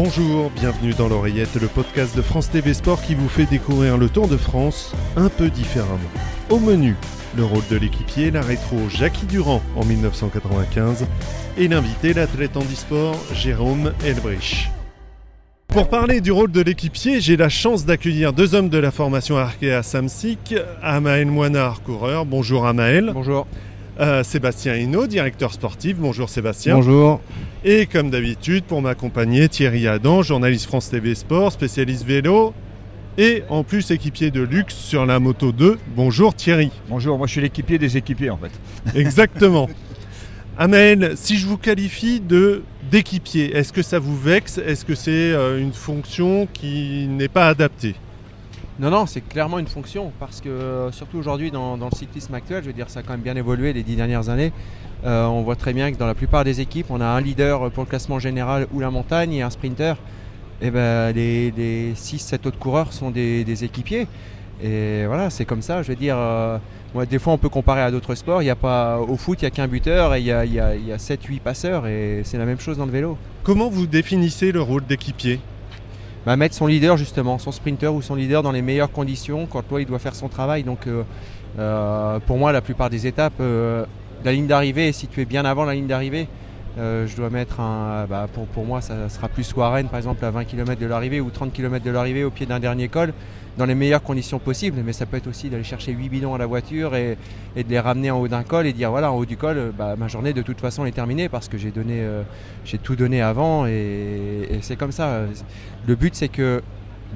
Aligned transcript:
Bonjour, 0.00 0.50
bienvenue 0.50 0.94
dans 0.94 1.08
l'oreillette, 1.08 1.56
le 1.60 1.66
podcast 1.66 2.16
de 2.16 2.22
France 2.22 2.48
TV 2.52 2.72
Sport 2.72 3.02
qui 3.02 3.16
vous 3.16 3.28
fait 3.28 3.46
découvrir 3.46 3.98
le 3.98 4.08
Tour 4.08 4.28
de 4.28 4.36
France 4.36 4.94
un 5.16 5.28
peu 5.28 5.50
différemment. 5.50 5.98
Au 6.50 6.60
menu, 6.60 6.94
le 7.36 7.42
rôle 7.42 7.66
de 7.68 7.76
l'équipier, 7.76 8.30
la 8.30 8.40
rétro 8.40 8.76
Jackie 8.88 9.26
Durand 9.26 9.60
en 9.74 9.84
1995 9.84 11.04
et 11.56 11.66
l'invité, 11.66 12.12
l'athlète 12.14 12.56
handisport 12.56 13.16
Jérôme 13.34 13.92
Elbrich. 14.04 14.70
Pour 15.66 15.88
parler 15.88 16.20
du 16.20 16.30
rôle 16.30 16.52
de 16.52 16.60
l'équipier, 16.60 17.20
j'ai 17.20 17.36
la 17.36 17.48
chance 17.48 17.84
d'accueillir 17.84 18.32
deux 18.32 18.54
hommes 18.54 18.68
de 18.68 18.78
la 18.78 18.92
formation 18.92 19.36
Arkea 19.36 19.82
Samsic, 19.82 20.54
Amael 20.80 21.26
Moinard, 21.26 21.82
coureur. 21.82 22.24
Bonjour 22.24 22.68
Amael. 22.68 23.10
Bonjour. 23.12 23.48
Euh, 24.00 24.22
Sébastien 24.22 24.76
Hinault, 24.76 25.08
directeur 25.08 25.52
sportif. 25.52 25.96
Bonjour 25.96 26.28
Sébastien. 26.28 26.76
Bonjour. 26.76 27.20
Et 27.64 27.86
comme 27.86 28.10
d'habitude, 28.10 28.62
pour 28.62 28.80
m'accompagner, 28.80 29.48
Thierry 29.48 29.88
Adam, 29.88 30.22
journaliste 30.22 30.66
France 30.66 30.88
TV 30.88 31.16
Sport, 31.16 31.50
spécialiste 31.50 32.04
vélo 32.04 32.54
et 33.16 33.42
en 33.48 33.64
plus 33.64 33.90
équipier 33.90 34.30
de 34.30 34.40
luxe 34.40 34.76
sur 34.76 35.04
la 35.04 35.18
Moto 35.18 35.50
2. 35.50 35.78
Bonjour 35.96 36.32
Thierry. 36.32 36.70
Bonjour, 36.88 37.18
moi 37.18 37.26
je 37.26 37.32
suis 37.32 37.40
l'équipier 37.40 37.78
des 37.78 37.96
équipiers 37.96 38.30
en 38.30 38.38
fait. 38.38 38.52
Exactement. 38.96 39.68
Amel, 40.56 41.14
si 41.16 41.36
je 41.36 41.46
vous 41.48 41.58
qualifie 41.58 42.20
de 42.20 42.62
d'équipier, 42.92 43.56
est-ce 43.56 43.72
que 43.72 43.82
ça 43.82 43.98
vous 43.98 44.16
vexe? 44.16 44.58
Est-ce 44.58 44.84
que 44.84 44.94
c'est 44.94 45.10
euh, 45.32 45.60
une 45.60 45.72
fonction 45.72 46.46
qui 46.52 47.08
n'est 47.08 47.28
pas 47.28 47.48
adaptée? 47.48 47.96
Non, 48.78 48.90
non, 48.90 49.06
c'est 49.06 49.22
clairement 49.22 49.58
une 49.58 49.66
fonction 49.66 50.12
parce 50.20 50.40
que 50.40 50.48
euh, 50.48 50.92
surtout 50.92 51.18
aujourd'hui 51.18 51.50
dans, 51.50 51.76
le 51.76 51.96
cyclisme 51.96 52.32
actuel, 52.34 52.62
je 52.62 52.68
veux 52.68 52.72
dire, 52.72 52.88
ça 52.88 53.00
a 53.00 53.02
quand 53.02 53.12
même 53.12 53.22
bien 53.22 53.34
évolué 53.34 53.72
les 53.72 53.82
dix 53.82 53.96
dernières 53.96 54.28
années. 54.28 54.52
Euh, 55.04 55.26
on 55.26 55.42
voit 55.42 55.56
très 55.56 55.72
bien 55.72 55.90
que 55.90 55.96
dans 55.96 56.06
la 56.06 56.14
plupart 56.14 56.44
des 56.44 56.60
équipes, 56.60 56.86
on 56.90 57.00
a 57.00 57.06
un 57.06 57.20
leader 57.20 57.72
pour 57.72 57.82
le 57.82 57.88
classement 57.88 58.20
général 58.20 58.68
ou 58.72 58.78
la 58.78 58.90
montagne 58.90 59.32
et 59.32 59.42
un 59.42 59.50
sprinter. 59.50 59.96
Et 60.60 60.70
ben 60.70 61.12
les, 61.12 61.50
les 61.52 61.92
6-7 61.94 62.46
autres 62.46 62.58
coureurs 62.58 62.92
sont 62.92 63.10
des, 63.10 63.64
équipiers. 63.64 64.06
Et 64.62 65.06
voilà, 65.06 65.30
c'est 65.30 65.44
comme 65.44 65.62
ça. 65.62 65.82
Je 65.82 65.88
veux 65.88 65.96
dire, 65.96 66.16
euh, 66.16 66.58
moi, 66.94 67.04
des 67.04 67.18
fois, 67.18 67.32
on 67.32 67.38
peut 67.38 67.48
comparer 67.48 67.82
à 67.82 67.90
d'autres 67.90 68.14
sports. 68.14 68.42
Il 68.42 68.46
y 68.46 68.50
a 68.50 68.56
pas, 68.56 68.98
au 69.00 69.16
foot, 69.16 69.40
il 69.40 69.44
n'y 69.44 69.48
a 69.48 69.50
qu'un 69.50 69.68
buteur 69.68 70.14
et 70.14 70.20
il 70.20 70.26
y 70.26 70.32
a, 70.32 70.44
y 70.44 70.60
a 70.60 70.96
7-8 70.96 71.40
passeurs. 71.40 71.88
Et 71.88 72.22
c'est 72.24 72.38
la 72.38 72.44
même 72.44 72.60
chose 72.60 72.78
dans 72.78 72.86
le 72.86 72.92
vélo. 72.92 73.18
Comment 73.42 73.68
vous 73.68 73.86
définissez 73.86 74.52
le 74.52 74.62
rôle 74.62 74.84
d'équipier? 74.86 75.40
Bah, 76.28 76.36
mettre 76.36 76.54
son 76.54 76.66
leader 76.66 76.98
justement, 76.98 77.38
son 77.38 77.52
sprinter 77.52 77.88
ou 77.88 78.02
son 78.02 78.14
leader 78.14 78.42
dans 78.42 78.52
les 78.52 78.60
meilleures 78.60 78.92
conditions 78.92 79.46
quand 79.46 79.62
toi 79.62 79.80
il 79.80 79.86
doit 79.86 79.98
faire 79.98 80.14
son 80.14 80.28
travail. 80.28 80.62
Donc 80.62 80.86
euh, 80.86 81.02
euh, 81.58 82.18
pour 82.18 82.36
moi 82.36 82.52
la 82.52 82.60
plupart 82.60 82.90
des 82.90 83.06
étapes, 83.06 83.40
euh, 83.40 83.86
la 84.26 84.32
ligne 84.32 84.46
d'arrivée, 84.46 84.92
si 84.92 85.06
tu 85.06 85.22
es 85.22 85.24
bien 85.24 85.46
avant 85.46 85.64
la 85.64 85.72
ligne 85.72 85.86
d'arrivée, 85.86 86.28
je 86.78 87.16
dois 87.16 87.30
mettre 87.30 87.60
un. 87.60 88.06
Bah, 88.08 88.28
pour, 88.32 88.46
pour, 88.46 88.64
moi 88.64 88.80
ça 88.80 89.08
sera 89.08 89.28
plus 89.28 89.52
Rennes 89.56 89.88
par 89.88 89.98
exemple 89.98 90.24
à 90.24 90.30
20 90.30 90.44
km 90.44 90.80
de 90.80 90.86
l'arrivée 90.86 91.20
ou 91.20 91.30
30 91.30 91.52
km 91.52 91.84
de 91.84 91.90
l'arrivée 91.90 92.24
au 92.24 92.30
pied 92.30 92.46
d'un 92.46 92.60
dernier 92.60 92.88
col 92.88 93.12
dans 93.56 93.66
les 93.66 93.74
meilleures 93.74 94.02
conditions 94.02 94.38
possibles. 94.38 94.80
Mais 94.84 94.92
ça 94.92 95.04
peut 95.04 95.16
être 95.16 95.26
aussi 95.26 95.50
d'aller 95.50 95.64
chercher 95.64 95.92
8 95.92 96.08
bidons 96.08 96.34
à 96.34 96.38
la 96.38 96.46
voiture 96.46 96.94
et, 96.94 97.18
de 97.56 97.68
les 97.68 97.80
ramener 97.80 98.10
en 98.10 98.20
haut 98.20 98.28
d'un 98.28 98.44
col 98.44 98.66
et 98.66 98.72
dire 98.72 98.90
voilà, 98.90 99.10
en 99.12 99.16
haut 99.16 99.26
du 99.26 99.36
col, 99.36 99.72
bah, 99.76 99.96
ma 99.96 100.08
journée 100.08 100.32
de 100.32 100.42
toute 100.42 100.60
façon 100.60 100.86
est 100.86 100.92
terminée 100.92 101.28
parce 101.28 101.48
que 101.48 101.58
j'ai 101.58 101.72
euh, 101.76 102.22
tout 102.82 102.96
donné 102.96 103.20
avant 103.20 103.66
et 103.66 104.58
c'est 104.62 104.76
comme 104.76 104.92
ça. 104.92 105.22
Le 105.86 105.94
but 105.96 106.14
c'est 106.14 106.28
que 106.28 106.62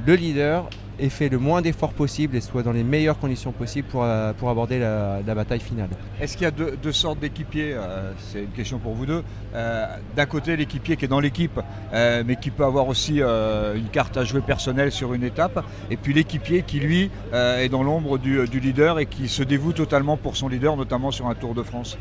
le 0.06 0.14
leader 0.14 0.68
et 0.98 1.08
fait 1.08 1.28
le 1.28 1.38
moins 1.38 1.62
d'efforts 1.62 1.92
possible 1.92 2.36
et 2.36 2.40
soit 2.40 2.62
dans 2.62 2.72
les 2.72 2.84
meilleures 2.84 3.18
conditions 3.18 3.52
possibles 3.52 3.88
pour, 3.88 4.02
euh, 4.04 4.32
pour 4.32 4.50
aborder 4.50 4.78
la, 4.78 5.34
bataille 5.34 5.60
finale. 5.60 5.88
Est-ce 6.20 6.36
qu'il 6.36 6.44
y 6.44 6.46
a 6.46 6.50
deux, 6.50 6.92
sortes 6.92 7.18
d'équipiers 7.18 7.72
euh, 7.74 8.12
C'est 8.18 8.40
une 8.40 8.50
question 8.50 8.78
pour 8.78 8.94
vous 8.94 9.06
deux. 9.06 9.22
Euh, 9.54 9.86
d'un 10.14 10.26
côté, 10.26 10.56
l'équipier 10.56 10.96
qui 10.96 11.04
est 11.06 11.08
dans 11.08 11.20
l'équipe, 11.20 11.58
mais 11.92 12.36
qui 12.36 12.50
peut 12.50 12.64
avoir 12.64 12.88
aussi 12.88 13.20
une 13.20 13.88
carte 13.90 14.16
à 14.16 14.24
jouer 14.24 14.40
personnelle 14.40 14.92
sur 14.92 15.14
une 15.14 15.24
étape. 15.24 15.64
Et 15.90 15.96
puis 15.96 16.12
l'équipier 16.12 16.62
qui, 16.62 16.80
lui, 16.80 17.10
est 17.32 17.68
dans 17.68 17.82
l'ombre 17.82 18.18
du, 18.18 18.46
du 18.48 18.60
leader 18.60 18.98
et 18.98 19.06
qui 19.06 19.28
se 19.28 19.42
dévoue 19.42 19.72
totalement 19.72 20.16
pour 20.16 20.36
son 20.36 20.48
leader, 20.48 20.76
notamment 20.76 21.10
sur 21.10 21.28
un 21.28 21.34
Tour 21.34 21.54
de 21.54 21.62
France. 21.62 21.96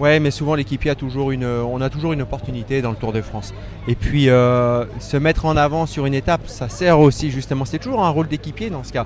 Ouais, 0.00 0.18
mais 0.18 0.30
souvent 0.30 0.54
l'équipier 0.54 0.92
a 0.92 0.94
toujours 0.94 1.30
une, 1.30 1.44
on 1.44 1.78
a 1.82 1.90
toujours 1.90 2.14
une 2.14 2.22
opportunité 2.22 2.80
dans 2.80 2.88
le 2.88 2.96
Tour 2.96 3.12
de 3.12 3.20
France. 3.20 3.52
Et 3.86 3.94
puis 3.94 4.30
euh, 4.30 4.86
se 4.98 5.18
mettre 5.18 5.44
en 5.44 5.58
avant 5.58 5.84
sur 5.84 6.06
une 6.06 6.14
étape, 6.14 6.40
ça 6.46 6.70
sert 6.70 6.98
aussi 6.98 7.30
justement. 7.30 7.66
C'est 7.66 7.78
toujours 7.78 8.02
un 8.02 8.08
rôle 8.08 8.26
d'équipier 8.26 8.70
dans 8.70 8.82
ce 8.82 8.94
cas. 8.94 9.04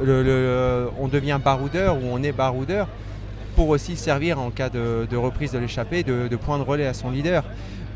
on 0.00 1.08
devient 1.08 1.40
baroudeur 1.44 1.96
ou 1.96 2.02
on 2.12 2.22
est 2.22 2.30
baroudeur 2.30 2.86
pour 3.56 3.70
aussi 3.70 3.96
servir 3.96 4.38
en 4.38 4.50
cas 4.50 4.68
de, 4.68 5.16
reprise 5.16 5.50
de 5.50 5.58
l'échappée, 5.58 6.04
de, 6.04 6.36
point 6.36 6.58
de 6.58 6.62
relais 6.62 6.86
à 6.86 6.94
son 6.94 7.10
leader. 7.10 7.42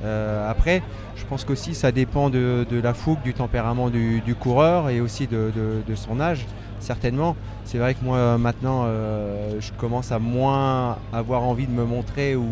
Euh, 0.05 0.51
après, 0.51 0.83
je 1.15 1.25
pense 1.25 1.45
qu'aussi 1.45 1.77
ça 1.77 1.93
dépend 1.93 2.29
de, 2.29 2.67
la 2.83 2.93
fougue, 2.93 3.23
du 3.23 3.35
tempérament 3.35 3.89
du, 3.89 4.35
coureur 4.35 4.91
et 4.91 5.01
aussi 5.01 5.29
de, 5.29 5.53
son 5.95 6.21
âge 6.21 6.45
certainement. 6.83 7.37
C'est 7.65 7.79
vrai 7.79 7.95
que 7.95 8.05
moi 8.05 8.37
maintenant 8.39 8.83
euh, 8.85 9.61
je 9.61 9.73
commence 9.73 10.13
à 10.13 10.19
moins 10.19 10.99
avoir 11.13 11.43
envie 11.43 11.67
de 11.67 11.73
me 11.73 11.85
montrer 11.85 12.37
ou, 12.37 12.45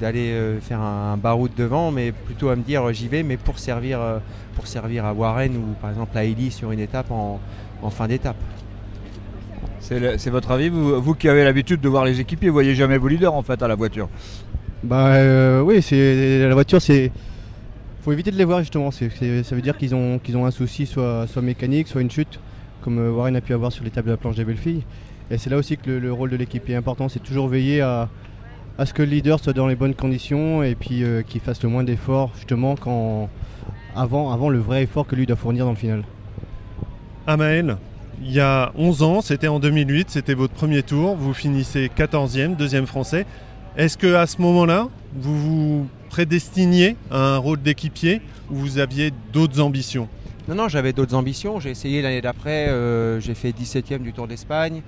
d'aller 0.00 0.30
euh, 0.30 0.58
faire 0.60 0.80
un, 0.80 1.18
baroud 1.18 1.50
devant, 1.54 1.90
mais 1.90 2.12
plutôt 2.12 2.48
à 2.48 2.56
me 2.56 2.62
dire 2.62 2.90
j'y 2.92 3.08
vais, 3.08 3.22
mais 3.22 3.36
pour 3.36 3.58
servir, 3.58 4.00
euh, 4.00 4.18
pour 4.54 4.66
servir 4.66 5.04
à 5.04 5.12
Warren 5.12 5.54
ou 5.56 5.74
par 5.80 5.90
exemple 5.90 6.16
à 6.16 6.24
Ellie 6.24 6.50
sur 6.50 6.72
une 6.72 6.80
étape 6.80 7.10
en, 7.10 7.40
fin 7.90 8.06
d'étape. 8.06 8.36
C'est 9.80 10.30
votre 10.30 10.52
avis 10.52 10.70
vous, 10.70 11.14
qui 11.14 11.28
avez 11.28 11.44
l'habitude 11.44 11.80
de 11.80 11.88
voir 11.88 12.04
les 12.04 12.20
équipiers, 12.20 12.48
vous 12.48 12.54
voyez 12.54 12.74
jamais 12.74 12.96
vos 12.96 13.08
leaders 13.08 13.34
en 13.34 13.42
fait 13.42 13.60
à 13.62 13.68
la 13.68 13.74
voiture? 13.74 14.08
Bah 14.84 15.62
oui, 15.62 15.82
c'est 15.82 16.38
la 16.48 16.54
voiture 16.54 16.80
c'est 16.80 17.10
faut 18.02 18.12
éviter 18.12 18.30
de 18.30 18.36
les 18.36 18.44
voir 18.44 18.60
justement. 18.60 18.90
ça 18.90 19.04
veut 19.06 19.60
dire 19.60 19.76
qu'ils 19.76 19.94
ont, 19.94 20.18
qu'ils 20.18 20.36
ont 20.36 20.46
un 20.46 20.50
souci, 20.50 20.86
soit, 20.86 21.26
soit 21.28 21.42
mécanique, 21.42 21.88
soit 21.88 22.00
une 22.00 22.10
chute 22.10 22.40
comme 22.82 22.98
euh, 22.98 23.10
Warren 23.10 23.36
a 23.36 23.40
pu 23.40 23.54
avoir 23.54 23.72
sur 23.72 23.84
l'étape 23.84 24.04
de 24.04 24.10
la 24.10 24.16
planche 24.16 24.36
des 24.36 24.44
belles-filles. 24.44 24.82
Et 25.30 25.38
c'est 25.38 25.50
là 25.50 25.56
aussi 25.56 25.76
que 25.76 25.90
le, 25.90 26.12
rôle 26.12 26.30
de 26.30 26.36
l'équipe 26.36 26.68
est 26.68 26.74
important, 26.74 27.08
c'est 27.08 27.22
toujours 27.22 27.48
veiller 27.48 27.80
à, 27.80 28.08
ce 28.84 28.92
que 28.92 29.02
le 29.02 29.08
leader 29.08 29.38
soit 29.38 29.52
dans 29.52 29.66
les 29.66 29.76
bonnes 29.76 29.94
conditions 29.94 30.62
et 30.62 30.74
puis 30.74 31.04
euh, 31.04 31.22
qu'il 31.22 31.40
fasse 31.40 31.62
le 31.62 31.68
moins 31.68 31.84
d'efforts 31.84 32.32
justement 32.34 32.74
avant 33.94 34.48
le 34.48 34.58
vrai 34.58 34.82
effort 34.82 35.06
que 35.06 35.14
lui 35.14 35.26
doit 35.26 35.36
fournir 35.36 35.64
dans 35.64 35.70
le 35.70 35.76
final. 35.76 36.02
Amael, 37.26 37.76
il 38.20 38.32
y 38.32 38.40
a 38.40 38.72
11 38.76 39.02
ans, 39.02 39.20
c'était 39.20 39.48
en 39.48 39.58
2008, 39.58 40.10
c'était 40.10 40.34
votre 40.34 40.54
premier 40.54 40.82
tour, 40.82 41.16
vous 41.16 41.34
finissez 41.34 41.90
14e, 41.96 42.56
deuxième 42.56 42.86
français. 42.86 43.26
Est-ce 43.76 43.96
que 43.96 44.14
à 44.14 44.26
ce 44.26 44.40
moment-là, 44.42 44.88
vous 45.14 45.38
vous 45.38 45.88
prédestiniez 46.10 46.96
à 47.10 47.34
un 47.34 47.38
rôle 47.38 47.62
d'équipier 47.62 48.20
ou 48.50 48.56
vous 48.56 48.78
aviez 48.78 49.12
d'autres 49.32 49.60
ambitions? 49.60 50.08
Non, 50.48 50.56
non, 50.56 50.68
j'avais 50.68 50.92
d'autres 50.92 51.14
ambitions. 51.14 51.60
J'ai 51.60 51.70
essayé 51.70 52.02
l'année 52.02 52.20
d'après, 52.20 52.68
euh, 52.68 53.20
j'ai 53.20 53.34
fait 53.34 53.50
17e 53.50 53.98
du 53.98 54.12
Tour 54.12 54.26
d'Espagne. 54.26 54.82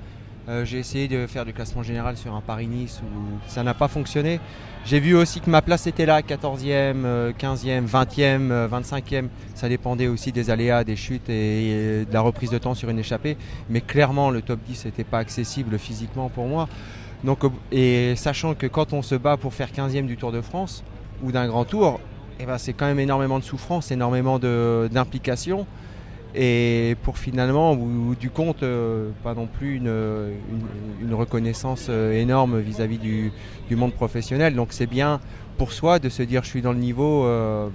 Euh, 0.49 0.65
j'ai 0.65 0.79
essayé 0.79 1.07
de 1.07 1.27
faire 1.29 1.45
du 1.45 1.53
classement 1.53 1.83
général 1.83 2.17
sur 2.17 2.35
un 2.35 2.41
Paris-Nice 2.41 3.01
où 3.03 3.39
ça 3.47 3.63
n'a 3.63 3.73
pas 3.73 3.87
fonctionné. 3.87 4.41
J'ai 4.85 4.99
vu 4.99 5.15
aussi 5.15 5.41
que 5.41 5.49
ma 5.49 5.63
place 5.63 5.87
était 5.87 6.07
là, 6.07 6.21
14e, 6.23 7.33
15e, 7.39 7.87
20e, 7.87 8.69
25e. 8.69 9.29
Ça 9.55 9.69
dépendait 9.69 10.09
aussi 10.09 10.33
des 10.33 10.51
aléas, 10.51 10.83
des 10.83 10.97
chutes 10.97 11.31
et, 11.31 12.05
de 12.05 12.13
la 12.13 12.21
reprise 12.21 12.51
de 12.51 12.59
temps 12.59 12.75
sur 12.75 12.91
une 12.91 12.99
échappée. 12.99 13.39
Mais 13.71 13.81
clairement, 13.81 14.31
le 14.31 14.43
top 14.43 14.59
10 14.67 14.87
n'était 14.87 15.05
pas 15.05 15.19
accessible 15.19 15.79
physiquement 15.79 16.29
pour 16.31 16.47
moi. 16.47 16.69
Donc, 17.23 17.39
et 17.71 18.15
sachant 18.17 18.55
que 18.55 18.67
quand 18.67 18.93
on 18.93 19.03
se 19.03 19.15
bat 19.15 19.37
pour 19.37 19.55
faire 19.55 19.69
15e 19.71 20.07
du 20.07 20.17
Tour 20.17 20.33
de 20.33 20.41
France 20.41 20.83
ou 21.23 21.31
d'un 21.31 21.47
grand 21.47 21.65
tour, 21.65 22.01
eh 22.41 22.47
ben, 22.47 22.59
c'est 22.59 22.73
quand 22.73 22.87
même 22.87 23.01
énormément 23.01 23.39
de 23.39 23.45
souffrance, 23.45 23.91
énormément 23.91 24.39
d'implication. 24.39 25.67
Et 26.35 26.97
pour 27.03 27.19
finalement, 27.19 27.77
bout 27.77 28.17
du 28.17 28.29
compte, 28.29 28.65
euh, 28.65 29.11
pas 29.23 29.35
non 29.35 29.47
plus 29.47 29.77
une, 29.77 31.15
reconnaissance 31.15 31.87
euh, 31.89 32.13
énorme 32.13 32.59
vis-à-vis 32.59 32.99
du, 32.99 33.33
monde 33.77 33.93
professionnel. 33.93 34.55
Donc 34.55 34.69
c'est 34.73 34.87
bien 34.89 35.21
pour 35.59 35.73
soi 35.73 36.01
de 36.01 36.09
se 36.09 36.23
dire 36.25 36.43
je 36.43 36.49
suis 36.49 36.63
dans 36.63 36.73
le 36.73 36.79
niveau, 36.79 37.25
euh, 37.25 37.69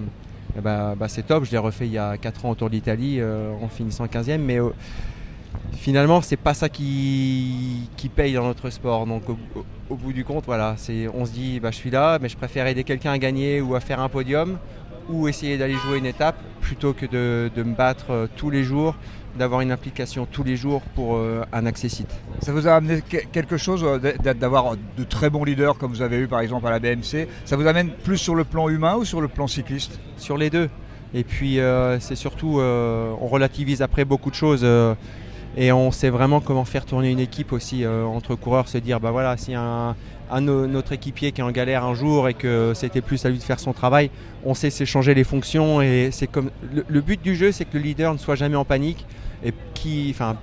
eh 0.58 0.62
ben, 0.62 0.96
bah, 1.00 1.08
c'est 1.08 1.24
top, 1.24 1.46
je 1.46 1.52
l'ai 1.52 1.58
refait 1.58 1.86
il 1.86 1.94
y 1.94 1.98
a 1.98 2.18
4 2.18 2.46
ans 2.46 2.50
autour 2.50 2.70
d'Italie 2.70 3.22
en 3.24 3.70
finissant 3.70 4.06
15e. 4.08 4.40
Mais 4.40 4.60
finalement, 5.74 6.22
c'est 6.22 6.38
pas 6.38 6.54
ça 6.54 6.70
qui, 6.70 7.90
qui, 7.98 8.10
paye 8.10 8.34
dans 8.34 8.46
notre 8.46 8.70
sport. 8.70 9.06
Donc, 9.06 9.24
au, 9.90 9.96
bout 9.96 10.14
du 10.14 10.24
compte, 10.24 10.46
voilà, 10.46 10.76
on 11.14 11.26
se 11.26 11.32
dit, 11.32 11.60
bah, 11.60 11.72
je 11.72 11.78
suis 11.78 11.92
là, 11.92 12.20
mais 12.22 12.30
je 12.30 12.38
préfère 12.38 12.68
aider 12.68 12.84
quelqu'un 12.84 13.12
à 13.12 13.18
gagner 13.18 13.62
ou 13.62 13.76
à 13.76 13.80
faire 13.80 14.00
un 14.00 14.10
podium 14.10 14.58
ou 15.10 15.28
essayer 15.28 15.58
d'aller 15.58 15.76
jouer 15.76 15.98
une 15.98 16.06
étape 16.06 16.36
plutôt 16.62 16.94
que 16.94 17.06
de, 17.06 17.64
me 17.64 17.76
battre 17.76 18.12
euh, 18.12 18.28
tous 18.36 18.50
les 18.50 18.64
jours, 18.64 18.96
d'avoir 19.38 19.62
une 19.62 19.72
implication 19.72 20.28
tous 20.32 20.44
les 20.44 20.56
jours 20.56 20.82
pour 20.96 21.16
euh, 21.16 21.42
un 21.52 21.66
accessite. 21.66 22.10
Ça 22.42 22.54
vous 22.54 22.68
a 22.68 22.74
amené 22.74 23.02
quelque 23.02 23.58
chose 23.58 23.84
euh, 23.84 24.14
d'avoir 24.34 24.76
de 24.76 25.04
très 25.04 25.30
bons 25.30 25.44
leaders 25.44 25.78
comme 25.78 25.92
vous 25.92 26.02
avez 26.02 26.18
eu 26.18 26.28
par 26.28 26.42
exemple 26.42 26.68
à 26.68 26.72
la 26.72 26.80
BMC 26.80 27.28
Ça 27.46 27.56
vous 27.56 27.68
amène 27.68 27.90
plus 27.90 28.18
sur 28.18 28.36
le 28.36 28.44
plan 28.44 28.70
humain 28.70 28.96
ou 28.96 29.06
sur 29.06 29.22
le 29.22 29.28
plan 29.28 29.48
cycliste? 29.48 30.00
Sur 30.18 30.38
les 30.38 30.50
deux. 30.50 30.70
Et 31.14 31.24
puis 31.24 31.58
c'est 32.02 32.16
surtout, 32.16 32.60
on 32.60 33.28
relativise 33.28 33.82
après 33.82 34.06
beaucoup 34.06 34.30
de 34.30 34.36
choses 34.36 34.64
Et 35.58 35.72
on 35.72 35.92
sait 35.92 36.10
vraiment 36.10 36.40
comment 36.42 36.64
faire 36.64 36.86
tourner 36.86 37.10
une 37.10 37.20
équipe 37.20 37.52
aussi 37.52 37.86
entre 37.86 38.36
coureurs, 38.36 38.68
se 38.68 38.78
dire 38.78 39.00
bah 39.00 39.12
voilà, 39.12 39.36
si 39.36 39.56
un, 39.56 39.96
un 40.32 40.42
notre 40.42 40.94
équipier 40.94 41.32
qui 41.32 41.42
est 41.42 41.44
en 41.44 41.52
galère 41.52 41.84
un 41.84 41.94
jour 41.94 42.30
et 42.30 42.34
que 42.34 42.74
c'était 42.76 43.02
plus 43.02 43.26
à 43.26 43.30
lui 43.30 43.38
de 43.38 43.44
faire 43.44 43.60
son 43.60 43.74
travail, 43.74 44.12
on 44.46 44.54
sait 44.54 44.70
s'échanger 44.70 45.14
les 45.14 45.24
fonctions 45.24 45.82
et 45.82 46.10
c'est 46.12 46.28
comme 46.28 46.52
le, 46.88 47.02
but 47.02 47.22
du 47.22 47.36
jeu, 47.36 47.52
c'est 47.52 47.66
que 47.66 47.78
le 47.78 47.84
leader 47.84 48.14
ne 48.14 48.20
soit 48.20 48.36
jamais 48.36 48.56
en 48.56 48.66
panique 48.66 49.06
et 49.44 49.54
qui, 49.74 50.10
enfin, 50.14 50.38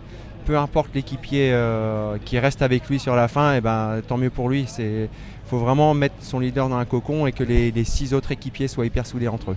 peu 0.44 0.56
importe 0.58 0.94
l'équipier 0.94 1.50
euh, 1.53 2.19
qui 2.25 2.38
reste 2.38 2.62
avec 2.62 2.88
lui 2.88 2.99
sur 2.99 3.17
la 3.17 3.29
fin, 3.29 3.55
et 3.55 3.61
ben 3.61 4.00
tant 4.06 4.17
mieux 4.17 4.31
pour 4.31 4.49
lui. 4.49 4.64
C'est 4.67 5.08
faut 5.47 5.58
vraiment 5.58 5.94
mettre 5.94 6.17
son 6.20 6.41
leader 6.41 6.69
dans 6.69 6.76
un 6.76 6.85
cocon 6.85 7.26
et 7.26 7.32
que 7.32 7.44
les, 7.44 7.85
six 7.85 8.14
autres 8.14 8.32
équipiers 8.32 8.67
soient 8.67 8.87
hyper 8.87 9.06
soudés 9.06 9.29
entre 9.29 9.53
eux. 9.53 9.56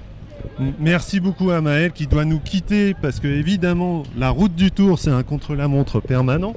Merci 0.79 1.19
beaucoup 1.19 1.51
à 1.51 1.61
Maël 1.61 1.91
qui 1.91 2.05
doit 2.05 2.25
nous 2.25 2.39
quitter 2.39 2.93
parce 3.01 3.19
que 3.19 3.27
évidemment 3.27 4.03
la 4.17 4.29
route 4.29 4.53
du 4.53 4.71
tour 4.71 4.99
c'est 4.99 5.09
un 5.09 5.23
contre-la-montre 5.23 6.01
permanent. 6.01 6.53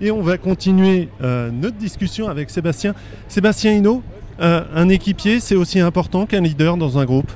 Et 0.00 0.10
on 0.10 0.22
va 0.22 0.38
continuer 0.38 1.08
euh, 1.22 1.50
notre 1.52 1.76
discussion 1.76 2.28
avec 2.28 2.50
Sébastien. 2.50 2.94
Sébastien 3.28 3.72
Hinault, 3.72 4.02
euh, 4.40 4.64
un 4.74 4.88
équipier, 4.88 5.38
c'est 5.38 5.54
aussi 5.54 5.78
important 5.78 6.26
qu'un 6.26 6.40
leader 6.40 6.76
dans 6.76 6.98
un 6.98 7.04
groupe? 7.04 7.30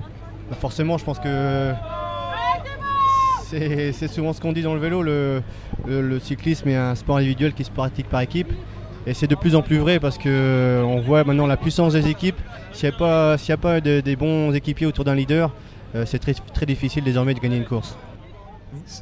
Bah, 0.50 0.56
Forcément, 0.60 0.98
je 0.98 1.04
pense 1.04 1.20
que 1.20 1.72
c'est 3.50 4.08
souvent 4.08 4.32
ce 4.32 4.40
qu'on 4.40 4.52
dit 4.52 4.62
dans 4.62 4.74
le 4.74 4.80
vélo. 4.80 5.02
Le, 5.02 6.20
cyclisme 6.20 6.68
est 6.68 6.76
un 6.76 6.94
sport 6.94 7.18
individuel 7.18 7.54
qui 7.54 7.64
se 7.64 7.70
pratique 7.70 8.08
par 8.08 8.20
équipe. 8.20 8.52
Et 9.06 9.14
c'est 9.14 9.26
de 9.26 9.34
plus 9.34 9.54
en 9.54 9.62
plus 9.62 9.78
vrai 9.78 10.00
parce 10.00 10.18
qu'on 10.18 11.02
voit 11.06 11.24
maintenant 11.24 11.46
la 11.46 11.56
puissance 11.56 11.94
des 11.94 12.08
équipes. 12.08 12.38
S'il 12.72 12.90
n'y 12.90 12.94
a 12.94 12.98
pas, 12.98 13.34
a 13.34 13.56
pas 13.56 13.80
des 13.80 14.16
bons 14.16 14.52
équipiers 14.52 14.86
autour 14.86 15.04
d'un 15.04 15.14
leader, 15.14 15.48
euh, 15.48 15.52
c'est 16.05 16.19
très, 16.19 16.35
très 16.35 16.67
difficile 16.67 17.05
désormais 17.05 17.35
de 17.35 17.40
gagner 17.40 17.56
une 17.56 17.64
course. 17.64 17.96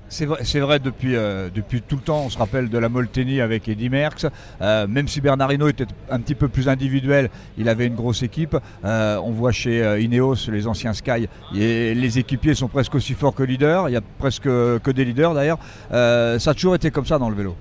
C'est 0.09 0.27
vrai, 0.27 0.43
vrai 0.61 0.79
depuis, 0.79 1.17
euh, 1.17 1.49
depuis 1.53 1.83
tout 1.83 1.97
le 1.97 2.03
temps. 2.03 2.23
On 2.25 2.31
se 2.31 2.38
rappelle 2.38 2.69
de 2.69 2.79
la 2.79 2.88
Molteni 2.88 3.41
avec 3.41 3.69
Eddy 3.69 3.88
Merckx. 3.88 4.27
Euh, 4.61 4.87
même 4.87 5.09
si 5.09 5.21
Bernardino 5.21 5.69
était 5.69 5.87
un 6.11 6.21
petit 6.21 6.35
peu 6.35 6.49
plus 6.49 6.69
individuel, 6.69 7.31
il 7.59 7.69
avait 7.69 7.87
une 7.87 7.97
grosse 7.97 8.23
équipe. 8.23 8.56
Euh, 8.85 9.19
on 9.23 9.33
voit 9.33 9.53
chez 9.53 10.00
Ineos, 10.00 10.50
les 10.50 10.67
anciens 10.67 10.93
Sky, 10.93 11.29
les 11.53 12.19
équipiers 12.19 12.55
sont 12.55 12.69
presque 12.69 12.94
aussi 12.94 13.15
forts 13.15 13.35
que 13.35 13.43
leaders. 13.43 13.89
Il 13.89 13.93
y 13.93 13.97
a 13.97 14.03
presque 14.19 14.44
que 14.44 14.91
des 14.91 15.05
leaders 15.05 15.35
d'ailleurs. 15.35 15.59
ça 15.91 16.50
a 16.50 16.55
toujours 16.55 16.75
été 16.75 16.91
comme 16.91 17.06
ça 17.06 17.19
dans 17.19 17.29
le 17.29 17.37
vélo. 17.37 17.56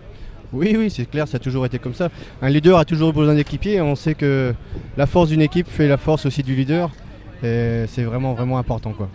Oui, 0.54 0.76
oui, 0.78 0.90
c'est 0.90 1.06
clair, 1.06 1.28
ça 1.28 1.38
a 1.38 1.40
toujours 1.40 1.66
été 1.66 1.80
comme 1.80 1.96
ça. 1.96 2.10
Un 2.42 2.50
leader 2.50 2.78
a 2.78 2.86
toujours 2.86 3.12
besoin 3.14 3.34
d'équipiers. 3.34 3.82
On 3.82 3.96
sait 3.96 4.14
que 4.14 4.54
la 4.96 5.08
force 5.08 5.30
d'une 5.30 5.42
équipe 5.42 5.68
fait 5.68 5.88
la 5.88 5.98
force 5.98 6.26
aussi 6.28 6.44
du 6.44 6.56
leader. 6.56 6.92
Et 7.44 7.86
c'est 7.88 8.04
vraiment, 8.04 8.34
vraiment 8.34 8.58
important. 8.58 8.92
Quoi. 8.92 9.10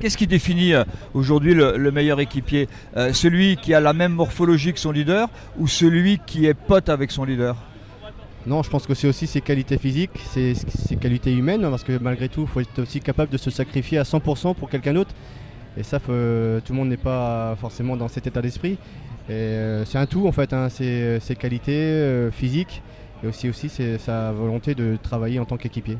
Qu'est-ce 0.00 0.16
qui 0.16 0.26
définit 0.26 0.74
euh, 0.74 0.84
aujourd'hui 1.14 1.54
le, 1.54 1.92
meilleur 1.92 2.18
équipier 2.20 2.68
euh, 2.96 3.12
Celui 3.12 3.56
qui 3.56 3.72
a 3.74 3.80
la 3.80 3.92
même 3.92 4.12
morphologie 4.12 4.72
que 4.72 4.80
son 4.80 4.90
leader 4.90 5.28
ou 5.58 5.68
celui 5.68 6.18
qui 6.26 6.46
est 6.46 6.54
pote 6.54 6.88
avec 6.88 7.10
son 7.10 7.24
leader? 7.24 7.56
Non, 8.44 8.64
je 8.64 8.70
pense 8.70 8.86
que 8.86 8.94
c'est 8.94 9.06
aussi 9.06 9.28
ses 9.28 9.40
qualités 9.40 9.78
physiques, 9.78 10.18
ses, 10.24 10.56
qualités 11.00 11.32
humaines, 11.32 11.62
parce 11.62 11.84
que 11.84 11.96
malgré 11.98 12.28
tout, 12.28 12.42
il 12.42 12.48
faut 12.48 12.58
être 12.58 12.82
aussi 12.82 12.98
capable 12.98 13.30
de 13.30 13.36
se 13.36 13.50
sacrifier 13.50 13.98
à 13.98 14.02
100% 14.02 14.56
pour 14.56 14.68
quelqu'un 14.68 14.94
d'autre. 14.94 15.14
Et 15.76 15.84
ça, 15.84 16.00
tout 16.00 16.10
le 16.10 16.72
monde 16.72 16.88
n'est 16.88 16.96
pas 16.96 17.56
forcément 17.60 17.96
dans 17.96 18.08
cet 18.08 18.26
état 18.26 18.42
d'esprit. 18.42 18.78
Euh, 19.30 19.84
c'est 19.86 19.98
un 19.98 20.06
tout 20.06 20.26
en 20.26 20.32
fait, 20.32 20.52
hein, 20.52 20.68
ses, 20.68 21.20
qualités 21.38 22.28
physiques 22.32 22.82
et 23.22 23.28
aussi, 23.28 23.48
aussi 23.48 23.68
c'est 23.68 23.98
sa 23.98 24.32
volonté 24.32 24.74
de 24.74 24.98
travailler 25.00 25.38
en 25.38 25.44
tant 25.44 25.56
qu'équipier. 25.56 25.96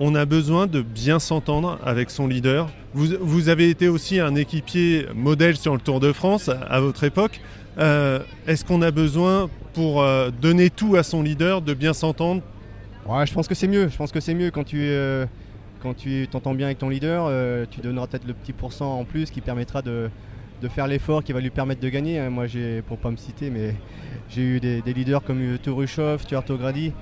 On 0.00 0.14
a 0.14 0.24
besoin 0.24 0.66
de 0.66 0.80
bien 0.80 1.18
s'entendre 1.18 1.78
avec 1.84 2.10
son 2.10 2.26
leader. 2.26 2.68
Vous, 2.94 3.48
avez 3.48 3.68
été 3.68 3.88
aussi 3.88 4.20
un 4.20 4.34
équipier 4.34 5.06
modèle 5.14 5.56
sur 5.56 5.74
le 5.74 5.80
Tour 5.80 6.00
de 6.00 6.12
France 6.12 6.48
à, 6.48 6.80
votre 6.80 7.04
époque. 7.04 7.40
Euh, 7.78 8.20
est-ce 8.46 8.64
qu'on 8.64 8.80
a 8.80 8.90
besoin 8.90 9.50
pour 9.74 10.02
euh, 10.02 10.30
donner 10.30 10.70
tout 10.70 10.96
à 10.96 11.02
son 11.02 11.22
leader 11.22 11.60
de 11.60 11.74
bien 11.74 11.92
s'entendre? 11.92 12.42
Ouais, 13.06 13.26
je 13.26 13.34
pense 13.34 13.48
que 13.48 13.54
c'est 13.54 13.68
mieux. 13.68 13.88
Je 13.88 13.96
pense 13.96 14.12
que 14.12 14.20
c'est 14.20 14.34
mieux 14.34 14.50
quand 14.50 14.64
tu 14.64 14.78
euh, 14.80 15.26
quand 15.82 15.94
tu 15.94 16.26
t'entends 16.30 16.54
bien 16.54 16.66
avec 16.66 16.78
ton 16.78 16.88
leader, 16.88 17.30
tu 17.70 17.80
donneras 17.80 18.06
peut-être 18.06 18.26
le 18.26 18.32
petit 18.32 18.52
pourcent 18.52 18.98
en 18.98 19.04
plus 19.04 19.30
qui 19.30 19.40
permettra 19.40 19.82
de, 19.82 20.08
de 20.62 20.68
faire 20.68 20.86
l'effort 20.86 21.22
qui 21.22 21.32
va 21.32 21.40
lui 21.40 21.50
permettre 21.50 21.80
de 21.80 21.88
gagner. 21.88 22.18
Hein. 22.18 22.30
Moi, 22.30 22.46
j'ai, 22.46 22.82
pour 22.82 22.98
pas 22.98 23.10
me 23.10 23.16
citer, 23.16 23.50
mais 23.50 23.74
j'ai 24.28 24.42
eu 24.42 24.60
des, 24.60 24.82
leaders 24.86 25.22
comme 25.22 25.58
Turushov, 25.62 26.22
Stuart 26.22 26.44
O'Grady. 26.50 26.92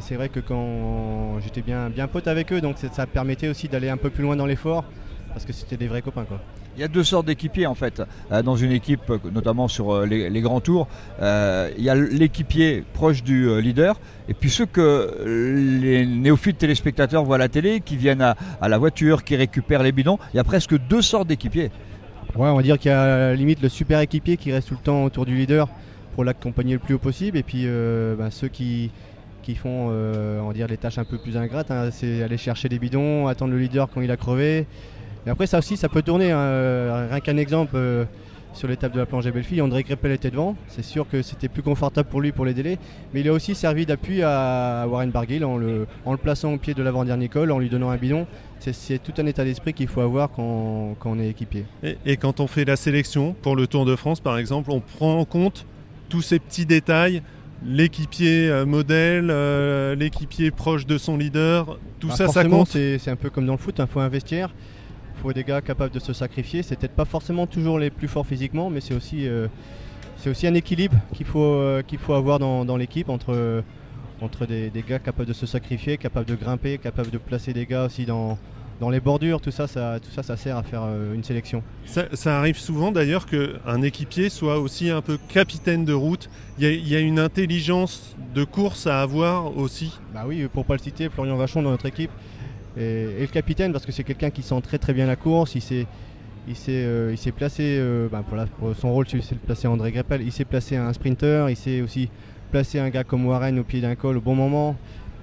c'est 0.00 0.14
vrai 0.14 0.28
que 0.28 0.40
quand 0.40 1.38
j'étais 1.40 1.62
bien, 1.62 1.90
bien 1.90 2.08
pote 2.08 2.26
avec 2.26 2.52
eux, 2.52 2.60
donc 2.60 2.76
ça 2.78 3.06
permettait 3.06 3.48
aussi 3.48 3.68
d'aller 3.68 3.88
un 3.88 3.96
peu 3.96 4.10
plus 4.10 4.22
loin 4.22 4.36
dans 4.36 4.46
l'effort 4.46 4.84
parce 5.32 5.44
que 5.44 5.52
c'était 5.52 5.76
des 5.76 5.88
vrais 5.88 6.02
copains. 6.02 6.24
Quoi. 6.24 6.40
Il 6.76 6.80
y 6.80 6.84
a 6.84 6.88
deux 6.88 7.02
sortes 7.02 7.26
d'équipiers 7.26 7.66
en 7.66 7.74
fait 7.74 8.02
euh, 8.30 8.40
dans 8.42 8.54
une 8.54 8.70
équipe, 8.70 9.12
notamment 9.32 9.66
sur 9.66 9.92
euh, 9.92 10.06
les, 10.06 10.40
grands 10.40 10.60
tours. 10.60 10.86
Euh, 11.20 11.70
il 11.76 11.82
y 11.82 11.90
a 11.90 11.96
l'équipier 11.96 12.84
proche 12.92 13.24
du 13.24 13.60
leader 13.60 13.98
et 14.28 14.34
puis 14.34 14.48
ceux 14.48 14.66
que 14.66 15.24
les 15.26 16.06
néophytes 16.06 16.58
téléspectateurs 16.58 17.24
voient 17.24 17.34
à 17.34 17.38
la 17.38 17.48
télé, 17.48 17.80
qui 17.80 17.96
viennent 17.96 18.22
à, 18.22 18.36
à 18.60 18.68
la 18.68 18.78
voiture, 18.78 19.24
qui 19.24 19.34
récupèrent 19.34 19.82
les 19.82 19.90
bidons. 19.90 20.18
Il 20.32 20.36
y 20.36 20.40
a 20.40 20.44
presque 20.44 20.78
deux 20.88 21.02
sortes 21.02 21.26
d'équipiers. 21.26 21.72
Ouais, 22.36 22.48
on 22.48 22.54
va 22.54 22.62
dire 22.62 22.78
qu'il 22.78 22.90
y 22.92 22.94
a 22.94 23.02
à 23.02 23.18
la 23.30 23.34
limite 23.34 23.60
le 23.60 23.68
super 23.68 23.98
équipier 23.98 24.36
qui 24.36 24.52
reste 24.52 24.68
tout 24.68 24.74
le 24.74 24.80
temps 24.80 25.02
autour 25.02 25.26
du 25.26 25.34
leader 25.34 25.68
pour 26.18 26.24
l'accompagner 26.24 26.72
le 26.72 26.80
plus 26.80 26.94
haut 26.94 26.98
possible. 26.98 27.38
Et 27.38 27.44
puis 27.44 27.62
euh, 27.66 28.16
bah, 28.16 28.32
ceux 28.32 28.48
qui, 28.48 28.90
qui 29.44 29.54
font 29.54 29.90
euh, 29.92 30.40
on 30.40 30.50
dire, 30.50 30.66
les 30.66 30.76
tâches 30.76 30.98
un 30.98 31.04
peu 31.04 31.16
plus 31.16 31.36
ingrates, 31.36 31.70
hein, 31.70 31.90
c'est 31.92 32.24
aller 32.24 32.36
chercher 32.36 32.68
des 32.68 32.80
bidons, 32.80 33.28
attendre 33.28 33.52
le 33.52 33.58
leader 33.60 33.88
quand 33.88 34.00
il 34.00 34.10
a 34.10 34.16
crevé. 34.16 34.66
Et 35.28 35.30
après 35.30 35.46
ça 35.46 35.58
aussi 35.58 35.76
ça 35.76 35.88
peut 35.88 36.02
tourner. 36.02 36.32
Hein. 36.32 37.06
Rien 37.08 37.20
qu'un 37.20 37.36
exemple 37.36 37.76
euh, 37.76 38.04
sur 38.52 38.66
l'étape 38.66 38.94
de 38.94 38.98
la 38.98 39.06
planche 39.06 39.26
des 39.26 39.30
Bellefilles, 39.30 39.62
André 39.62 39.84
Greppel 39.84 40.10
était 40.10 40.32
devant. 40.32 40.56
C'est 40.66 40.82
sûr 40.84 41.08
que 41.08 41.22
c'était 41.22 41.46
plus 41.46 41.62
confortable 41.62 42.08
pour 42.08 42.20
lui 42.20 42.32
pour 42.32 42.44
les 42.44 42.52
délais. 42.52 42.78
Mais 43.14 43.20
il 43.20 43.28
a 43.28 43.32
aussi 43.32 43.54
servi 43.54 43.86
d'appui 43.86 44.24
à 44.24 44.86
Warren 44.88 45.12
Barguil 45.12 45.44
en 45.44 45.56
le, 45.56 45.86
en 46.04 46.10
le 46.10 46.18
plaçant 46.18 46.52
au 46.52 46.58
pied 46.58 46.74
de 46.74 46.82
l'avant-dernier 46.82 47.28
col, 47.28 47.52
en 47.52 47.60
lui 47.60 47.68
donnant 47.68 47.90
un 47.90 47.96
bidon. 47.96 48.26
C'est 48.58 49.00
tout 49.00 49.12
un 49.18 49.26
état 49.26 49.44
d'esprit 49.44 49.72
qu'il 49.72 49.86
faut 49.86 50.00
avoir 50.00 50.32
quand, 50.32 50.96
quand, 50.98 51.12
on 51.12 51.20
est 51.20 51.28
équipier. 51.28 51.64
Et 52.04 52.16
quand 52.16 52.40
on 52.40 52.48
fait 52.48 52.64
la 52.64 52.74
sélection 52.74 53.36
pour 53.40 53.54
le 53.54 53.68
Tour 53.68 53.84
de 53.84 53.94
France 53.94 54.18
par 54.18 54.36
exemple, 54.36 54.72
on 54.72 54.80
prend 54.80 55.16
en 55.16 55.24
compte 55.24 55.64
tous 56.08 56.22
ces 56.22 56.38
petits 56.38 56.66
détails 56.66 57.22
l'équipier 57.64 58.48
euh, 58.50 58.66
modèle, 58.66 59.28
euh, 59.30 59.94
l'équipier 59.94 60.50
proche 60.50 60.86
de 60.86 60.98
son 60.98 61.16
leader, 61.16 61.78
tout 61.98 62.08
bah, 62.08 62.14
ça, 62.14 62.28
ça 62.28 62.44
compte. 62.44 62.68
C'est 62.68 63.08
un 63.08 63.16
peu 63.16 63.30
comme 63.30 63.46
dans 63.46 63.52
le 63.52 63.58
foot, 63.58 63.76
il 63.78 63.82
hein. 63.82 63.88
faut 63.90 64.00
un 64.00 64.08
vestiaire, 64.08 64.54
il 65.16 65.22
faut 65.22 65.32
des 65.32 65.44
gars 65.44 65.60
capables 65.60 65.92
de 65.92 65.98
se 65.98 66.12
sacrifier. 66.12 66.62
C'est 66.62 66.76
peut-être 66.78 66.94
pas 66.94 67.04
forcément 67.04 67.46
toujours 67.46 67.78
les 67.78 67.90
plus 67.90 68.08
forts 68.08 68.26
physiquement, 68.26 68.70
mais 68.70 68.80
c'est 68.80 68.94
aussi, 68.94 69.26
euh, 69.26 69.48
aussi 70.26 70.46
un 70.46 70.54
équilibre 70.54 70.96
qu'il 71.14 71.26
faut, 71.26 71.60
qu'il 71.86 71.98
faut 71.98 72.14
avoir 72.14 72.38
dans, 72.38 72.76
l'équipe 72.76 73.08
entre, 73.08 73.64
entre 74.20 74.46
des, 74.46 74.70
des, 74.70 74.82
gars 74.82 74.98
capables 74.98 75.28
de 75.28 75.32
se 75.32 75.46
sacrifier, 75.46 75.96
capables 75.96 76.26
de 76.26 76.34
grimper, 76.34 76.78
capables 76.78 77.10
de 77.10 77.18
placer 77.18 77.52
des 77.52 77.66
gars 77.66 77.86
aussi 77.86 78.04
dans, 78.04 78.38
dans 78.80 78.90
les 78.90 79.00
bordures, 79.00 79.40
tout 79.40 79.50
ça, 79.50 79.66
ça, 79.66 79.98
tout 80.00 80.10
ça, 80.10 80.22
ça 80.22 80.36
sert 80.36 80.56
à 80.56 80.62
faire 80.62 80.82
euh, 80.84 81.14
une 81.14 81.24
sélection. 81.24 81.62
Ça, 81.84 82.38
arrive 82.38 82.58
souvent 82.58 82.92
d'ailleurs 82.92 83.26
qu'un 83.26 83.82
équipier 83.82 84.28
soit 84.28 84.58
aussi 84.58 84.90
un 84.90 85.02
peu 85.02 85.18
capitaine 85.28 85.84
de 85.84 85.92
route. 85.92 86.30
Il 86.58 86.88
y, 86.88 86.94
a, 86.94 87.00
une 87.00 87.18
intelligence 87.18 88.16
de 88.34 88.44
course 88.44 88.86
à 88.86 89.00
avoir 89.00 89.56
aussi. 89.56 89.98
Bah 90.14 90.24
oui, 90.26 90.46
pour 90.52 90.64
pas 90.64 90.74
le 90.74 90.80
citer, 90.80 91.08
Florian 91.08 91.36
Vachon 91.36 91.62
dans 91.62 91.70
notre 91.70 91.86
équipe 91.86 92.10
et, 92.76 93.20
le 93.20 93.26
capitaine 93.26 93.72
parce 93.72 93.84
que 93.84 93.92
c'est 93.92 94.04
quelqu'un 94.04 94.30
qui 94.30 94.42
sent 94.42 94.60
très 94.62 94.78
très 94.78 94.92
bien 94.92 95.06
la 95.06 95.16
course. 95.16 95.54
Il 95.54 95.62
s'est 95.62 95.86
il 96.46 96.56
s'est 96.56 96.70
euh, 96.84 97.14
placé 97.36 97.76
euh, 97.78 98.08
bah, 98.10 98.24
pour, 98.58 98.74
son 98.74 98.92
rôle, 98.92 99.06
c'est 99.08 99.18
de 99.18 99.34
placer 99.34 99.68
André 99.68 99.92
Greppel. 99.92 100.22
Il 100.22 100.32
s'est 100.32 100.44
placé 100.44 100.76
un 100.76 100.92
sprinter. 100.92 101.50
Il 101.50 101.56
s'est 101.56 101.82
aussi 101.82 102.08
placé 102.50 102.78
un 102.78 102.88
gars 102.88 103.04
comme 103.04 103.26
Warren 103.26 103.58
au 103.58 103.64
pied 103.64 103.80
d'un 103.80 103.94
col 103.94 104.16
au 104.16 104.20
bon 104.20 104.34
moment. 104.34 104.76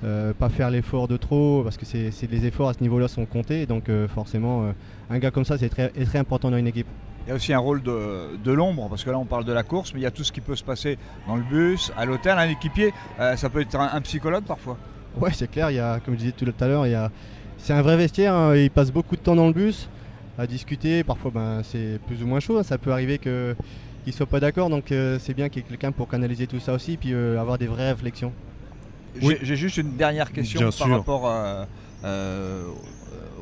Euh, 0.04 0.34
pas 0.34 0.50
faire 0.50 0.70
l'effort 0.70 1.08
de 1.08 1.16
trop 1.16 1.62
parce 1.64 1.78
que 1.78 1.86
c'est, 1.86 2.12
les 2.30 2.46
efforts 2.46 2.68
à 2.68 2.74
ce 2.74 2.82
niveau-là 2.82 3.08
sont 3.08 3.26
comptés 3.26 3.66
donc 3.66 3.88
euh, 3.88 4.10
forcément 4.10 4.66
euh, 4.66 4.72
un 5.10 5.20
gars 5.20 5.32
comme 5.32 5.46
ça 5.46 5.58
c'est 5.58 5.70
très, 5.70 5.88
très 5.88 6.20
important 6.20 6.52
dans 6.52 6.58
une 6.58 6.68
équipe. 6.68 6.88
Il 7.26 7.30
y 7.30 7.32
a 7.32 7.36
aussi 7.36 7.54
un 7.54 7.60
rôle 7.60 7.82
de, 7.82 8.52
l'ombre 8.52 8.90
parce 8.90 9.06
que 9.06 9.10
là 9.10 9.18
on 9.18 9.26
parle 9.26 9.46
de 9.46 9.54
la 9.54 9.64
course 9.64 9.94
mais 9.94 10.02
il 10.02 10.04
y 10.04 10.06
a 10.06 10.12
tout 10.12 10.26
ce 10.26 10.34
qui 10.34 10.42
peut 10.42 10.58
se 10.58 10.66
passer 10.66 10.98
dans 11.28 11.38
le 11.38 11.44
bus, 11.44 11.94
à 11.96 12.06
l'hôtel, 12.06 12.38
un 12.38 12.50
équipier, 12.50 12.94
ça 13.38 13.50
peut 13.50 13.62
être 13.62 13.76
un, 13.76 14.02
psychologue 14.02 14.44
parfois. 14.44 14.78
Ouais 15.20 15.32
c'est 15.34 15.50
clair, 15.50 15.72
il 15.72 15.78
y 15.78 15.80
a, 15.80 16.02
comme 16.02 16.16
je 16.16 16.20
disais 16.20 16.34
tout 16.34 16.46
à 16.60 16.68
l'heure, 16.68 16.86
il 16.86 17.10
c'est 17.58 17.74
un 17.74 17.82
vrai 17.82 17.96
vestiaire, 17.96 18.34
hein. 18.34 18.56
il 18.56 18.70
passe 18.70 18.92
beaucoup 18.92 19.16
de 19.16 19.22
temps 19.22 19.36
dans 19.36 19.48
le 19.48 19.54
bus 19.54 19.90
à 20.38 20.46
discuter, 20.46 21.06
parfois 21.06 21.32
ben, 21.34 21.62
c'est 21.64 22.00
plus 22.06 22.22
ou 22.22 22.28
moins 22.28 22.42
chaud, 22.42 22.62
ça 22.64 22.78
peut 22.78 22.92
arriver 22.92 23.18
qu'ils 23.18 23.56
ne 24.06 24.12
soient 24.12 24.26
pas 24.26 24.42
d'accord 24.42 24.70
donc 24.70 24.88
c'est 24.90 25.34
bien 25.34 25.48
qu'il 25.48 25.64
y 25.64 25.66
ait 25.66 25.70
quelqu'un 25.70 25.94
pour 25.94 26.10
canaliser 26.10 26.48
tout 26.48 26.60
ça 26.60 26.74
aussi 26.74 26.98
puis 26.98 27.14
avoir 27.14 27.58
des 27.58 27.68
vraies 27.68 27.92
réflexions. 27.92 28.34
J'ai 29.22 29.56
juste 29.56 29.78
une 29.78 29.96
dernière 29.96 30.32
question 30.32 30.70
par 30.72 30.90
rapport 30.90 31.32
euh, 32.04 32.68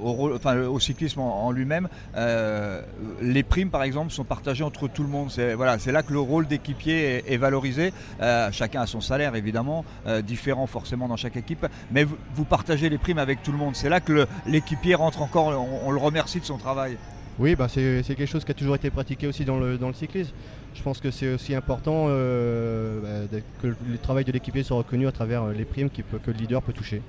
au, 0.01 0.79
cyclisme 0.79 1.19
en, 1.21 1.51
lui-même. 1.51 1.87
Euh, 2.15 2.81
les 3.21 3.43
primes, 3.43 3.69
par 3.69 3.83
exemple, 3.83 4.11
sont 4.11 4.23
partagées 4.23 4.63
entre 4.63 4.87
tout 4.87 5.03
le 5.03 5.09
monde. 5.09 5.31
C'est 5.31 5.53
voilà, 5.53 5.77
là 5.85 6.03
que 6.03 6.11
le 6.13 6.19
rôle 6.19 6.47
d'équipier 6.47 7.23
est, 7.31 7.37
valorisé. 7.37 7.93
Euh, 8.21 8.51
chacun 8.51 8.81
a 8.81 8.87
son 8.87 9.01
salaire, 9.01 9.35
évidemment, 9.35 9.85
différent 10.23 10.67
forcément 10.67 11.07
dans 11.07 11.15
chaque 11.15 11.37
équipe. 11.37 11.65
Mais 11.91 12.03
vous, 12.03 12.45
partagez 12.45 12.89
les 12.89 12.97
primes 12.97 13.17
avec 13.17 13.43
tout 13.43 13.51
le 13.51 13.57
monde. 13.57 13.75
C'est 13.75 13.89
là 13.89 13.99
que 13.99 14.27
l'équipier 14.45 14.95
rentre 14.95 15.21
encore, 15.21 15.47
on, 15.85 15.91
le 15.91 15.99
remercie 15.99 16.39
de 16.39 16.45
son 16.45 16.57
travail. 16.57 16.97
Oui, 17.39 17.55
bah 17.55 17.67
c'est 17.67 18.03
quelque 18.05 18.25
chose 18.25 18.45
qui 18.45 18.51
a 18.51 18.53
toujours 18.53 18.75
été 18.75 18.89
pratiqué 18.89 19.27
aussi 19.27 19.43
dans 19.43 19.57
le, 19.57 19.77
cyclisme. 19.93 20.33
Je 20.75 20.81
pense 20.83 20.99
que 20.99 21.11
c'est 21.11 21.33
aussi 21.33 21.55
important 21.55 22.05
euh, 22.07 23.27
bah, 23.31 23.37
que 23.61 23.67
le 23.67 23.97
travail 23.97 24.23
de 24.23 24.31
l'équipier 24.31 24.63
soit 24.63 24.77
reconnu 24.77 25.07
à 25.07 25.11
travers 25.11 25.47
les 25.47 25.65
primes 25.65 25.89
que 25.89 26.31
le 26.31 26.33
leader 26.33 26.61
peut 26.61 26.73
toucher. 26.73 27.01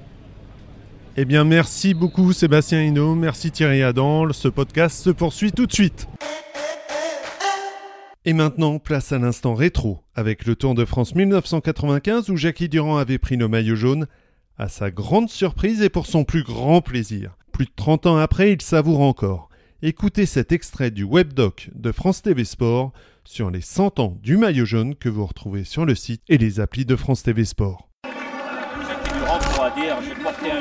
Eh 1.16 1.24
bien, 1.24 1.44
merci 1.44 1.94
beaucoup 1.94 2.32
Sébastien 2.32 2.82
Hinault, 2.82 3.14
merci 3.14 3.52
Thierry 3.52 3.82
Adam. 3.82 4.32
Ce 4.32 4.48
podcast 4.48 5.00
se 5.00 5.10
poursuit 5.10 5.52
tout 5.52 5.66
de 5.66 5.72
suite. 5.72 6.08
Et 8.24 8.32
maintenant, 8.32 8.78
place 8.78 9.12
à 9.12 9.18
l'instant 9.18 9.54
rétro, 9.54 10.00
avec 10.16 10.46
le 10.46 10.56
Tour 10.56 10.74
de 10.74 10.84
France 10.84 11.14
1995 11.14 12.30
où 12.30 12.36
Jackie 12.36 12.68
Durand 12.68 12.96
avait 12.96 13.18
pris 13.18 13.36
le 13.36 13.46
maillot 13.46 13.76
jaune, 13.76 14.06
à 14.58 14.68
sa 14.68 14.90
grande 14.90 15.28
surprise 15.28 15.82
et 15.82 15.88
pour 15.88 16.06
son 16.06 16.24
plus 16.24 16.42
grand 16.42 16.80
plaisir. 16.80 17.36
Plus 17.52 17.66
de 17.66 17.72
30 17.76 18.06
ans 18.06 18.16
après, 18.16 18.52
il 18.52 18.62
savoure 18.62 19.00
encore. 19.00 19.50
Écoutez 19.86 20.24
cet 20.24 20.50
extrait 20.50 20.90
du 20.90 21.04
webdoc 21.04 21.68
de 21.74 21.92
France 21.92 22.22
TV 22.22 22.46
Sport 22.46 22.92
sur 23.22 23.50
les 23.50 23.60
100 23.60 23.98
ans 23.98 24.16
du 24.22 24.38
maillot 24.38 24.64
jaune 24.64 24.94
que 24.94 25.10
vous 25.10 25.26
retrouvez 25.26 25.64
sur 25.64 25.84
le 25.84 25.94
site 25.94 26.22
et 26.26 26.38
les 26.38 26.58
applis 26.58 26.86
de 26.86 26.96
France 26.96 27.22
TV 27.22 27.44
Sport. 27.44 27.90
Un 28.00 28.08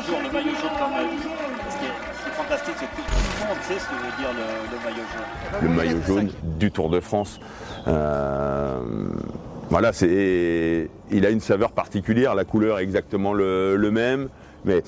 jour 0.01 0.19
le 0.21 0.29
maillot 0.29 0.55
jaune 0.61 0.77
dans 0.77 0.89
ma 0.89 1.03
vie. 1.03 1.23
Ce 1.69 1.77
qui 1.77 1.85
est, 1.85 2.31
fantastique, 2.31 2.75
c'est 2.77 2.85
que 2.85 2.95
tout 2.97 3.03
le 3.39 3.47
monde 3.47 3.57
sait 3.61 3.79
ce 3.79 3.85
que 3.85 3.95
veut 3.95 4.11
dire 4.19 4.33
le, 4.33 4.43
le 4.73 4.79
maillot 4.83 5.05
jaune. 5.13 5.61
Le 5.61 5.69
maillot 5.69 6.01
jaune 6.05 6.29
du 6.59 6.69
Tour 6.69 6.89
de 6.89 6.99
France. 6.99 7.39
Euh, 7.87 8.81
voilà, 9.69 9.93
c'est, 9.93 10.89
il 11.11 11.25
a 11.25 11.29
une 11.29 11.39
saveur 11.39 11.71
particulière, 11.71 12.35
la 12.35 12.43
couleur 12.43 12.79
est 12.79 12.83
exactement 12.83 13.33
le, 13.33 13.77
le 13.77 13.89
même, 13.89 14.27
mais 14.65 14.83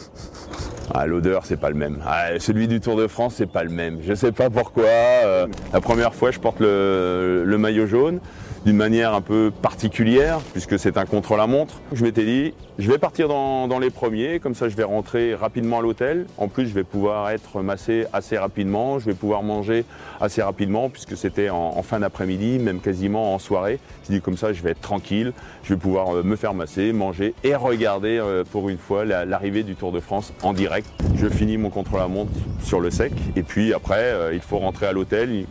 ah, 0.94 1.05
l'odeur 1.05 1.46
c'est 1.46 1.58
pas 1.58 1.70
le 1.70 1.75
même. 1.75 2.00
Ah, 2.05 2.39
celui 2.39 2.67
du 2.67 2.79
Tour 2.79 2.96
de 2.96 3.08
France 3.08 3.36
c'est 3.38 3.51
pas 3.51 3.63
le 3.63 3.70
même. 3.70 4.00
Je 4.01 4.13
sais 4.13 4.32
pas 4.32 4.50
pourquoi. 4.50 4.84
Euh, 4.86 5.48
la 5.74 5.82
première 5.82 6.13
fois 6.13 6.32
je 6.32 6.39
porte 6.39 6.60
le, 6.60 7.44
le 7.46 7.58
maillot 7.58 7.88
jaune 7.88 8.20
d'une 8.65 8.77
manière 8.77 9.13
un 9.13 9.22
peu 9.22 9.51
particulière, 9.62 10.39
puisque 10.51 10.79
c'est 10.79 10.98
un 10.98 11.05
contre-la-montre. 11.05 11.75
Je 11.93 12.03
m'étais 12.03 12.25
dit, 12.25 12.53
je 12.79 12.91
vais 12.91 12.98
partir 12.98 13.27
dans, 13.27 13.79
les 13.79 13.91
premiers, 13.91 14.39
comme 14.39 14.55
ça 14.55 14.69
je 14.69 14.75
vais 14.75 14.84
rentrer 14.84 15.36
rapidement 15.36 15.79
à 15.79 15.81
l'hôtel. 15.81 16.25
En 16.38 16.48
plus, 16.48 16.67
je 16.67 16.74
vais 16.74 16.84
pouvoir 16.84 17.29
être 17.29 17.62
massé 17.62 18.05
assez 18.12 18.38
rapidement, 18.38 18.98
je 18.98 19.05
vais 19.05 19.13
pouvoir 19.13 19.43
manger 19.43 19.86
assez 20.19 20.41
rapidement, 20.41 20.89
puisque 20.89 21.15
c'était 21.15 21.50
en, 21.50 21.84
fin 21.84 22.00
d'après-midi, 22.00 22.57
même 22.57 22.79
quasiment 22.79 23.36
en 23.36 23.39
soirée. 23.39 23.79
Je 24.07 24.13
dis 24.13 24.22
comme 24.22 24.38
ça, 24.38 24.51
je 24.51 24.63
vais 24.63 24.72
être 24.72 24.81
tranquille, 24.81 25.34
je 25.63 25.74
vais 25.74 25.79
pouvoir 25.79 26.15
euh, 26.15 26.24
me 26.24 26.36
faire 26.36 26.55
masser, 26.55 26.91
manger 26.91 27.36
et 27.43 27.53
regarder 27.53 28.17
euh, 28.17 28.43
pour 28.50 28.69
une 28.69 28.79
fois 28.79 29.05
l'arrivée 29.05 29.62
du 29.62 29.75
Tour 29.75 29.91
de 29.91 30.00
France 30.00 30.34
en 30.41 30.53
direct. 30.53 30.88
Je 31.15 31.27
finis 31.27 31.57
mon 31.57 31.69
contre-la-montre 31.69 32.31
sur 32.63 32.79
le 32.79 32.89
sec, 32.89 33.12
et 33.36 33.43
puis 33.43 33.74
après, 33.74 34.05
euh, 34.05 34.34
il 34.34 34.41
faut 34.41 34.57
rentrer 34.57 34.88
à 34.88 34.91
l'hôtel. 34.91 35.45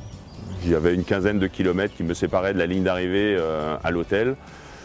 J'avais 0.68 0.94
une 0.94 1.04
quinzaine 1.04 1.38
de 1.38 1.46
kilomètres 1.46 1.94
qui 1.94 2.04
me 2.04 2.14
séparaient 2.14 2.54
de 2.54 2.58
la 2.58 2.66
ligne 2.66 2.84
d'arrivée 2.84 3.36
euh, 3.38 3.76
à 3.84 3.90
l'hôtel. 3.90 4.34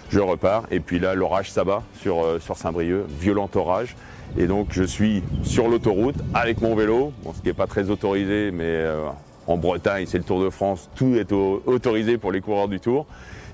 Je 0.09 0.19
repars 0.19 0.63
et 0.71 0.79
puis 0.79 0.99
là 0.99 1.15
l'orage 1.15 1.51
s'abat 1.51 1.83
sur, 2.01 2.23
euh, 2.23 2.39
sur 2.39 2.57
Saint-Brieuc, 2.57 3.05
violent 3.07 3.49
orage. 3.55 3.95
Et 4.37 4.47
donc 4.47 4.67
je 4.71 4.83
suis 4.83 5.23
sur 5.43 5.69
l'autoroute 5.69 6.17
avec 6.33 6.61
mon 6.61 6.75
vélo, 6.75 7.13
ce 7.33 7.41
qui 7.41 7.47
n'est 7.47 7.53
pas 7.53 7.67
très 7.67 7.89
autorisé, 7.89 8.51
mais 8.51 8.65
euh, 8.65 9.07
en 9.47 9.57
Bretagne 9.57 10.05
c'est 10.05 10.17
le 10.17 10.23
Tour 10.23 10.43
de 10.43 10.49
France, 10.49 10.89
tout 10.95 11.15
est 11.15 11.31
autorisé 11.31 12.17
pour 12.17 12.31
les 12.31 12.41
coureurs 12.41 12.67
du 12.67 12.79
Tour. 12.79 13.05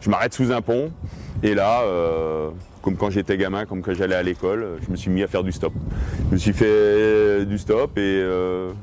Je 0.01 0.10
m'arrête 0.10 0.34
sous 0.34 0.51
un 0.51 0.62
pont 0.62 0.91
et 1.44 1.53
là, 1.53 1.84
comme 2.86 2.96
quand 2.96 3.10
j'étais 3.10 3.36
gamin, 3.36 3.65
comme 3.65 3.82
quand 3.82 3.94
j'allais 3.94 4.15
à 4.15 4.24
l'école, 4.24 4.77
je 4.86 4.89
me 4.89 4.96
suis 4.96 5.12
mis 5.12 5.24
à 5.24 5.27
faire 5.27 5.44
du 5.44 5.51
stop. 5.51 5.74
Je 6.30 6.36
me 6.36 6.38
suis 6.38 6.54
fait 6.54 7.46
du 7.46 7.58
stop 7.58 7.98
et 7.98 8.24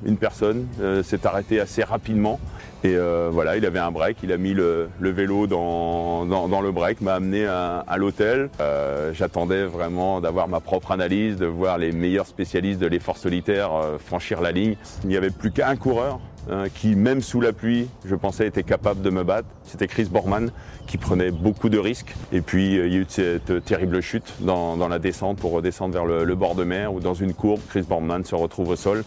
une 0.05 0.17
personne 0.19 0.67
s'est 1.03 1.27
arrêtée 1.27 1.61
assez 1.61 1.83
rapidement 1.83 2.39
et 2.85 2.97
euh, 2.97 3.31
voilà, 3.33 3.57
il 3.57 3.65
avait 3.65 3.79
un 3.79 3.93
break, 3.93 4.19
il 4.25 4.33
a 4.33 4.37
mis 4.37 4.55
le, 4.55 4.89
vélo 5.01 5.47
dans, 5.47 6.25
le 6.25 6.73
break, 6.73 7.01
m'a 7.01 7.15
amené 7.15 7.47
à, 7.47 7.97
l'hôtel. 7.97 8.51
Euh, 8.61 9.13
j'attendais 9.15 9.65
vraiment 9.65 10.21
d'avoir 10.21 10.49
ma 10.49 10.59
propre 10.59 10.91
analyse, 10.91 11.37
de 11.37 11.47
voir 11.47 11.79
les 11.79 11.93
meilleurs 11.93 12.27
spécialistes 12.27 12.81
de 12.81 12.89
l'effort 12.89 13.19
solitaire 13.19 13.73
euh, 13.73 13.99
franchir 13.99 14.41
la 14.41 14.51
ligne. 14.51 14.77
Il 15.05 15.11
n'y 15.11 15.17
avait 15.17 15.31
plus 15.31 15.53
qu'un 15.53 15.77
coureur 15.77 16.19
hein, 16.51 16.65
qui, 16.75 16.95
même 16.95 17.21
sous 17.21 17.41
la 17.41 17.53
pluie, 17.53 17.89
je 18.05 18.15
pensais 18.15 18.47
était 18.47 18.63
capable 18.63 19.03
de 19.03 19.11
me 19.11 19.25
battre. 19.25 19.49
C'était 19.65 19.87
Chris 19.87 20.07
Borman 20.11 20.51
qui 20.87 20.99
prenait 20.99 21.31
beaucoup 21.31 21.69
de 21.69 21.79
risques. 21.79 22.15
Et 22.33 22.41
puis 22.41 22.75
il 22.75 22.77
y 22.77 22.81
a 22.81 23.01
eu 23.01 23.07
cette 23.09 23.65
terrible 23.65 24.01
chute 24.01 24.35
dans, 24.41 24.77
la 24.89 24.99
descente 24.99 25.39
pour 25.39 25.53
redescendre 25.53 25.95
vers 25.95 26.05
le, 26.05 26.35
bord 26.35 26.55
de 26.55 26.65
mer 26.65 26.93
où 26.93 27.01
dans 27.01 27.15
une 27.15 27.35
courbe, 27.35 27.61
Chris 27.69 27.83
Borman 27.89 28.25
se 28.25 28.35
retrouve 28.35 28.71
au 28.71 28.77
sol. 28.77 29.05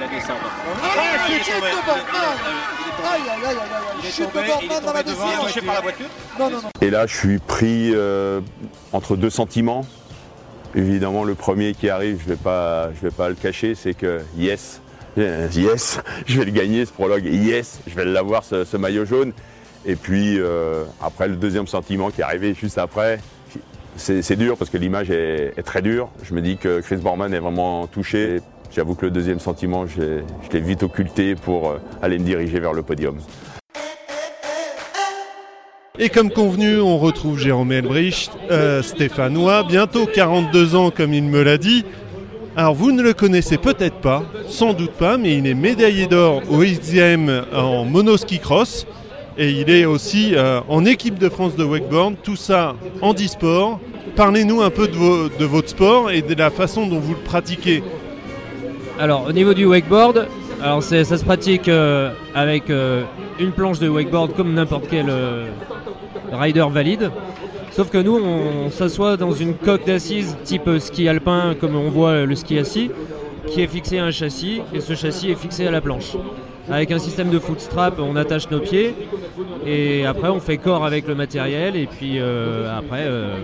la 0.00 0.08
descente. 0.08 0.36
Et 6.80 6.90
là, 6.90 7.06
je 7.06 7.16
suis 7.16 7.38
pris 7.38 7.92
euh, 7.94 8.40
entre 8.92 9.16
deux 9.16 9.30
sentiments. 9.30 9.84
Évidemment, 10.74 11.24
le 11.24 11.34
premier 11.34 11.74
qui 11.74 11.88
arrive, 11.88 12.18
je 12.18 12.24
ne 12.24 12.34
vais, 12.34 12.42
pas, 12.42 12.88
vais 13.02 13.10
pas 13.10 13.28
le 13.28 13.34
cacher, 13.34 13.74
c'est 13.74 13.94
que 13.94 14.22
yes, 14.36 14.80
yes, 15.16 16.00
je 16.26 16.38
vais 16.38 16.44
le 16.44 16.50
gagner 16.50 16.84
ce 16.84 16.92
prologue, 16.92 17.24
yes, 17.24 17.80
je 17.86 17.94
vais 17.94 18.04
l'avoir 18.04 18.44
ce, 18.44 18.76
maillot 18.76 19.04
jaune. 19.04 19.32
Et 19.86 19.96
puis 19.96 20.38
euh, 20.38 20.84
après, 21.02 21.28
le 21.28 21.36
deuxième 21.36 21.66
sentiment 21.66 22.10
qui 22.10 22.22
est 22.22 22.24
arrivé 22.24 22.54
juste 22.54 22.78
après, 22.78 23.18
c'est 23.96 24.36
dur 24.36 24.56
parce 24.56 24.70
que 24.70 24.78
l'image 24.78 25.10
est, 25.10 25.62
très 25.64 25.82
dure. 25.82 26.10
Je 26.22 26.34
me 26.34 26.40
dis 26.40 26.56
que 26.56 26.80
Chris 26.80 26.96
Borman 26.96 27.32
est 27.32 27.38
vraiment 27.38 27.86
touché. 27.86 28.40
J'avoue 28.74 28.94
que 28.94 29.06
le 29.06 29.12
deuxième 29.12 29.38
sentiment, 29.38 29.86
je 29.86 30.22
l'ai 30.52 30.60
vite 30.60 30.82
occulté 30.82 31.36
pour 31.36 31.70
euh, 31.70 31.78
aller 32.02 32.18
me 32.18 32.24
diriger 32.24 32.58
vers 32.58 32.72
le 32.72 32.82
podium. 32.82 33.18
Et 35.96 36.08
comme 36.08 36.30
convenu, 36.30 36.80
on 36.80 36.98
retrouve 36.98 37.38
Jérôme 37.38 37.70
Elbricht, 37.70 38.32
euh, 38.50 38.82
stéphanois, 38.82 39.62
bientôt 39.62 40.06
42 40.06 40.74
ans 40.74 40.90
comme 40.90 41.14
il 41.14 41.22
me 41.22 41.40
l'a 41.44 41.56
dit. 41.56 41.84
Alors 42.56 42.74
vous 42.74 42.92
ne 42.92 43.02
le 43.02 43.14
connaissez 43.14 43.58
peut-être 43.58 43.96
pas, 43.96 44.22
sans 44.48 44.74
doute 44.74 44.92
pas, 44.92 45.16
mais 45.16 45.38
il 45.38 45.46
est 45.48 45.54
médaillé 45.54 46.06
d'or 46.06 46.40
au 46.48 46.58
XM 46.58 47.46
en 47.52 47.84
monoski 47.84 48.38
cross 48.38 48.86
et 49.36 49.50
il 49.50 49.68
est 49.68 49.84
aussi 49.84 50.36
euh, 50.36 50.60
en 50.68 50.84
équipe 50.84 51.18
de 51.18 51.28
France 51.28 51.56
de 51.56 51.64
wakeboard, 51.64 52.14
tout 52.22 52.36
ça 52.36 52.76
en 53.02 53.12
e-sport. 53.12 53.80
Parlez-nous 54.14 54.62
un 54.62 54.70
peu 54.70 54.86
de, 54.86 55.44
votre 55.44 55.68
sport 55.68 56.12
et 56.12 56.22
de 56.22 56.32
la 56.34 56.50
façon 56.50 56.86
dont 56.86 57.00
vous 57.00 57.14
le 57.14 57.20
pratiquez. 57.20 57.82
Alors 59.00 59.26
au 59.26 59.32
niveau 59.32 59.52
du 59.52 59.64
wakeboard, 59.64 60.28
alors 60.62 60.84
ça 60.84 61.04
se 61.04 61.24
pratique 61.24 61.66
euh, 61.66 62.12
avec 62.36 62.68
une 62.68 63.50
planche 63.50 63.80
de 63.80 63.88
wakeboard 63.88 64.36
comme 64.36 64.54
n'importe 64.54 64.84
quel 64.88 65.12
rider 66.30 66.66
valide. 66.70 67.10
Sauf 67.74 67.90
que 67.90 67.98
nous, 67.98 68.16
on 68.16 68.70
s'assoit 68.70 69.16
dans 69.16 69.32
une 69.32 69.54
coque 69.54 69.84
d'assises 69.84 70.36
type 70.44 70.70
ski 70.78 71.08
alpin, 71.08 71.56
comme 71.60 71.74
on 71.74 71.90
voit 71.90 72.24
le 72.24 72.36
ski 72.36 72.56
assis, 72.56 72.88
qui 73.48 73.62
est 73.62 73.66
fixé 73.66 73.98
à 73.98 74.04
un 74.04 74.12
châssis, 74.12 74.60
et 74.72 74.80
ce 74.80 74.94
châssis 74.94 75.32
est 75.32 75.34
fixé 75.34 75.66
à 75.66 75.72
la 75.72 75.80
planche. 75.80 76.12
Avec 76.70 76.92
un 76.92 77.00
système 77.00 77.30
de 77.30 77.38
footstrap, 77.40 77.98
on 77.98 78.14
attache 78.14 78.48
nos 78.48 78.60
pieds, 78.60 78.94
et 79.66 80.06
après 80.06 80.28
on 80.28 80.38
fait 80.38 80.56
corps 80.56 80.84
avec 80.84 81.08
le 81.08 81.16
matériel, 81.16 81.74
et 81.74 81.88
puis 81.88 82.20
euh, 82.20 82.78
après 82.78 83.06
euh, 83.06 83.38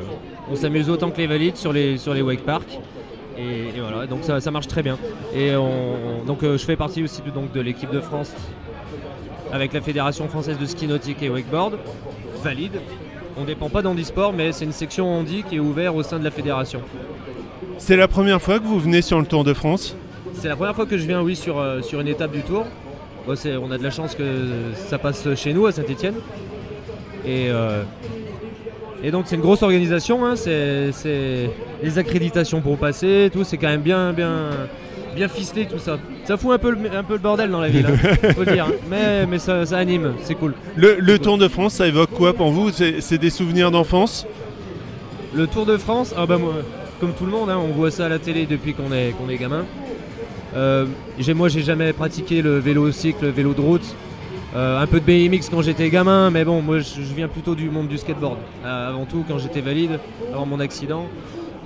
on 0.48 0.54
s'amuse 0.54 0.88
autant 0.90 1.10
que 1.10 1.18
les 1.18 1.26
valides 1.26 1.56
sur 1.56 1.72
les, 1.72 1.98
sur 1.98 2.14
les 2.14 2.22
wake 2.22 2.44
parks. 2.44 2.78
Et, 3.36 3.80
voilà, 3.80 4.06
donc 4.06 4.20
ça, 4.22 4.50
marche 4.52 4.68
très 4.68 4.84
bien. 4.84 4.96
Et 5.34 5.50
donc 6.24 6.44
euh, 6.44 6.56
je 6.56 6.64
fais 6.64 6.76
partie 6.76 7.02
aussi 7.02 7.20
de, 7.20 7.30
de 7.52 7.60
l'équipe 7.60 7.90
de 7.90 8.00
France 8.00 8.32
avec 9.52 9.72
la 9.72 9.80
Fédération 9.80 10.28
française 10.28 10.56
de 10.56 10.66
ski 10.66 10.86
nautique 10.86 11.20
et 11.20 11.30
wakeboard 11.30 11.78
valide. 12.44 12.80
On 13.36 13.42
ne 13.42 13.46
dépend 13.46 13.68
pas 13.68 13.82
d'handisport, 13.82 14.32
mais 14.32 14.52
c'est 14.52 14.64
une 14.64 14.72
section 14.72 15.06
handi 15.08 15.44
qui 15.48 15.56
est 15.56 15.60
ouverte 15.60 15.96
au 15.96 16.02
sein 16.02 16.18
de 16.18 16.24
la 16.24 16.30
fédération. 16.30 16.80
C'est 17.78 17.96
la 17.96 18.08
première 18.08 18.42
fois 18.42 18.58
que 18.58 18.64
vous 18.64 18.78
venez 18.78 19.02
sur 19.02 19.18
le 19.18 19.26
Tour 19.26 19.44
de 19.44 19.54
France 19.54 19.96
C'est 20.34 20.48
la 20.48 20.56
première 20.56 20.74
fois 20.74 20.86
que 20.86 20.98
je 20.98 21.06
viens, 21.06 21.22
oui, 21.22 21.36
sur, 21.36 21.58
euh, 21.58 21.80
sur 21.82 22.00
une 22.00 22.08
étape 22.08 22.32
du 22.32 22.42
Tour. 22.42 22.66
on 23.26 23.70
a 23.70 23.78
de 23.78 23.82
la 23.82 23.90
chance 23.90 24.14
que 24.14 24.24
ça 24.74 24.98
passe 24.98 25.34
chez 25.34 25.52
nous, 25.52 25.66
à 25.66 25.72
Saint-Etienne. 25.72 26.16
Et, 27.24 27.48
euh, 27.50 27.82
et 29.02 29.10
donc 29.10 29.24
c'est 29.26 29.36
une 29.36 29.42
grosse 29.42 29.62
organisation, 29.62 30.24
hein. 30.26 30.36
c'est 30.36 31.50
les 31.82 31.98
accréditations 31.98 32.60
pour 32.60 32.76
passer, 32.78 33.30
tout, 33.32 33.44
c'est 33.44 33.56
quand 33.56 33.68
même 33.68 33.82
bien, 33.82 34.12
bien, 34.12 34.50
bien 35.14 35.28
ficelé 35.28 35.66
tout 35.66 35.78
ça. 35.78 35.98
Ça 36.24 36.36
fout 36.36 36.52
un 36.52 36.58
peu 36.58 36.70
le, 36.70 36.78
un 36.96 37.02
peu 37.02 37.14
le 37.14 37.18
bordel 37.18 37.50
dans 37.50 37.60
la 37.60 37.68
ville, 37.68 37.86
hein, 37.86 38.32
faut 38.34 38.44
le 38.44 38.52
dire. 38.52 38.66
Mais, 38.88 39.26
mais 39.26 39.38
ça, 39.38 39.62
anime, 39.72 40.14
c'est 40.22 40.34
cool. 40.34 40.54
Le, 40.76 41.18
Tour 41.18 41.38
de 41.38 41.48
France, 41.48 41.74
ça 41.74 41.86
évoque 41.86 42.10
quoi 42.10 42.32
pour 42.32 42.50
vous? 42.50 42.70
C'est 42.70 43.18
des 43.18 43.30
souvenirs 43.30 43.70
d'enfance? 43.70 44.26
Le 45.34 45.46
Tour 45.46 45.66
de 45.66 45.76
France, 45.76 46.14
ah 46.16 46.26
bah 46.26 46.38
moi, 46.38 46.54
comme 47.00 47.12
tout 47.12 47.24
le 47.24 47.30
monde, 47.30 47.50
hein, 47.50 47.58
on 47.58 47.72
voit 47.72 47.90
ça 47.90 48.06
à 48.06 48.08
la 48.08 48.18
télé 48.18 48.46
depuis 48.46 48.74
qu'on 48.74 48.92
est, 48.92 49.12
qu'on 49.12 49.28
est 49.28 49.36
gamin. 49.36 49.64
Euh, 50.56 50.86
moi, 51.34 51.48
j'ai 51.48 51.62
jamais 51.62 51.92
pratiqué 51.92 52.42
le 52.42 52.58
vélo 52.58 52.90
cycle, 52.90 53.26
le 53.26 53.30
vélo 53.30 53.54
de 53.54 53.60
route. 53.60 53.94
Euh, 54.56 54.80
un 54.80 54.86
peu 54.86 54.98
de 54.98 55.04
BMX 55.04 55.48
quand 55.48 55.62
j'étais 55.62 55.90
gamin, 55.90 56.30
mais 56.30 56.44
bon, 56.44 56.60
moi 56.60 56.80
je 56.80 57.00
viens 57.14 57.28
plutôt 57.28 57.54
du 57.54 57.70
monde 57.70 57.86
du 57.86 57.96
skateboard. 57.98 58.38
Euh, 58.64 58.88
avant 58.88 59.04
tout, 59.04 59.24
quand 59.28 59.38
j'étais 59.38 59.60
valide, 59.60 60.00
avant 60.32 60.44
mon 60.44 60.58
accident, 60.58 61.06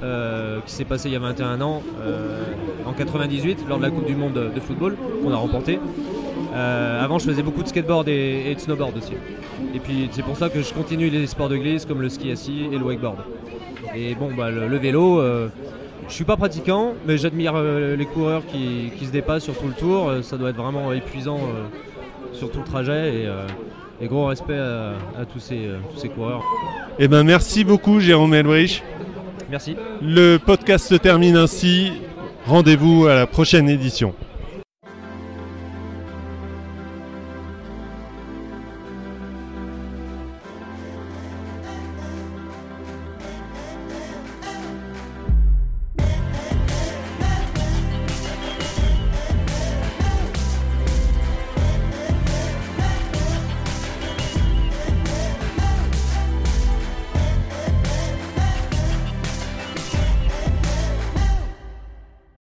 euh, 0.04 0.60
qui 0.66 0.72
s'est 0.74 0.84
passé 0.84 1.08
il 1.08 1.12
y 1.12 1.16
a 1.16 1.18
21 1.18 1.62
ans, 1.62 1.82
euh, 2.02 2.42
en 2.84 2.92
98, 2.92 3.64
lors 3.66 3.78
de 3.78 3.82
la 3.84 3.88
Coupe 3.88 4.04
du 4.04 4.14
Monde 4.14 4.34
de 4.54 4.60
football 4.60 4.96
qu'on 5.22 5.32
a 5.32 5.36
remporté. 5.36 5.78
Euh, 6.54 7.02
avant, 7.02 7.18
je 7.18 7.24
faisais 7.24 7.42
beaucoup 7.42 7.62
de 7.62 7.68
skateboard 7.68 8.06
et, 8.08 8.54
de 8.54 8.60
snowboard 8.60 8.98
aussi. 8.98 9.14
Et 9.74 9.78
puis, 9.78 10.10
c'est 10.12 10.22
pour 10.22 10.36
ça 10.36 10.50
que 10.50 10.60
je 10.60 10.74
continue 10.74 11.08
les 11.08 11.26
sports 11.26 11.48
de 11.48 11.56
glisse 11.56 11.86
comme 11.86 12.02
le 12.02 12.10
ski 12.10 12.30
assis 12.30 12.66
et 12.70 12.76
le 12.76 12.84
wakeboard. 12.84 13.16
Et 13.96 14.14
bon, 14.14 14.28
bah, 14.36 14.50
le, 14.50 14.76
vélo, 14.76 15.22
je 16.06 16.12
suis 16.12 16.24
pas 16.24 16.36
pratiquant, 16.36 16.92
mais 17.06 17.16
j'admire 17.16 17.54
les 17.62 18.06
coureurs 18.06 18.42
qui, 18.46 18.92
qui 18.98 19.06
se 19.06 19.10
dépassent 19.10 19.44
sur 19.44 19.56
tout 19.56 19.68
le 19.68 19.74
tour. 19.74 20.12
Ça 20.22 20.36
doit 20.36 20.50
être 20.50 20.62
vraiment 20.62 20.92
épuisant 20.92 21.40
sur 22.34 22.50
tout 22.50 22.58
le 22.58 22.66
trajet. 22.66 23.26
Et, 24.02 24.06
gros 24.06 24.26
respect 24.26 24.58
à, 24.58 24.92
à 25.18 25.24
tous, 25.24 25.40
ces, 25.40 25.70
tous 25.90 25.98
ces 25.98 26.10
coureurs. 26.10 26.42
Eh 26.98 27.08
ben 27.08 27.22
merci 27.22 27.64
beaucoup 27.64 28.00
Jérôme 28.00 28.34
Elbrich. 28.34 28.82
Le 30.02 30.38
podcast 30.38 30.86
se 30.88 30.94
termine 30.94 31.36
ainsi. 31.36 31.92
Rendez-vous 32.46 33.06
à 33.06 33.14
la 33.14 33.26
prochaine 33.26 33.68
édition. 33.68 34.14